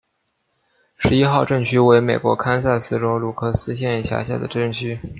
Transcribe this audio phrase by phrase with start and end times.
[0.97, 4.97] 十一号镇区为美国堪萨斯州鲁克斯县辖下的镇区。